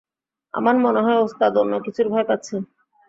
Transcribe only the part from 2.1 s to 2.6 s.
ভয় পাচ্ছে।